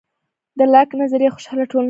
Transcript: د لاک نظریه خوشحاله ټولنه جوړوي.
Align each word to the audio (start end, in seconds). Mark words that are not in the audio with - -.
د 0.57 0.59
لاک 0.73 0.89
نظریه 1.01 1.29
خوشحاله 1.35 1.63
ټولنه 1.69 1.69
جوړوي. 1.71 1.79